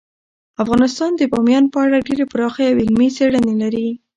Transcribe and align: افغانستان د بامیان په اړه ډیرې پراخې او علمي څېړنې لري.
افغانستان 0.63 1.11
د 1.15 1.21
بامیان 1.31 1.65
په 1.73 1.77
اړه 1.85 2.05
ډیرې 2.07 2.25
پراخې 2.31 2.63
او 2.69 2.77
علمي 2.83 3.09
څېړنې 3.17 3.53
لري. 3.61 3.87